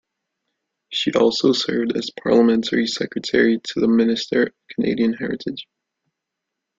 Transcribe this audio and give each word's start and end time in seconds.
She 0.89 1.13
also 1.13 1.53
served 1.53 1.95
as 1.95 2.09
Parliamentary 2.09 2.87
Secretary 2.87 3.59
to 3.63 3.79
the 3.79 3.87
Minister 3.87 4.45
of 4.47 4.53
Canadian 4.73 5.13
Heritage. 5.13 5.67